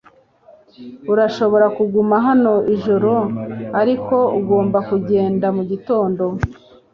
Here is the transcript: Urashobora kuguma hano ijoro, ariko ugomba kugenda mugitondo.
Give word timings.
Urashobora 1.13 1.65
kuguma 1.77 2.15
hano 2.27 2.53
ijoro, 2.73 3.13
ariko 3.81 4.15
ugomba 4.39 4.77
kugenda 4.89 5.47
mugitondo. 5.55 6.23